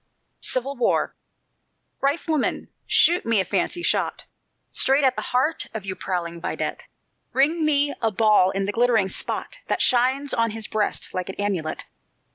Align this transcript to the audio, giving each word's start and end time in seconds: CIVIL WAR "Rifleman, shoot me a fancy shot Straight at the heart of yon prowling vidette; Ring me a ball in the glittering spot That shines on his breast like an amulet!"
CIVIL 0.41 0.77
WAR 0.77 1.15
"Rifleman, 2.01 2.69
shoot 2.87 3.23
me 3.23 3.39
a 3.39 3.45
fancy 3.45 3.83
shot 3.83 4.23
Straight 4.71 5.03
at 5.03 5.15
the 5.15 5.21
heart 5.21 5.67
of 5.75 5.85
yon 5.85 5.95
prowling 5.97 6.41
vidette; 6.41 6.87
Ring 7.33 7.63
me 7.63 7.93
a 8.01 8.09
ball 8.09 8.49
in 8.49 8.65
the 8.65 8.71
glittering 8.71 9.09
spot 9.09 9.59
That 9.67 9.79
shines 9.79 10.33
on 10.33 10.49
his 10.57 10.65
breast 10.65 11.13
like 11.13 11.29
an 11.29 11.35
amulet!" 11.35 11.83